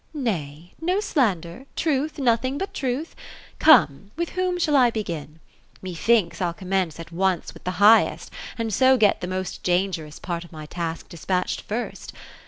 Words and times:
^ 0.17 0.19
Nay, 0.19 0.73
no 0.81 0.99
slander; 0.99 1.67
truth, 1.75 2.17
nothing 2.17 2.57
but 2.57 2.73
truth. 2.73 3.15
Come, 3.59 4.09
with 4.15 4.29
whom 4.29 4.57
shall 4.57 4.75
I 4.75 4.89
begin? 4.89 5.39
Methinks 5.79 6.41
I'll 6.41 6.55
commence 6.55 6.99
at 6.99 7.11
once 7.11 7.53
with 7.53 7.65
the 7.65 7.77
highest— 7.77 8.31
and 8.57 8.73
so 8.73 8.97
get 8.97 9.21
the 9.21 9.27
most 9.27 9.61
dangerous 9.61 10.17
part 10.17 10.43
of 10.43 10.51
my 10.51 10.65
task 10.65 11.07
despatched 11.07 11.61
first. 11.61 12.13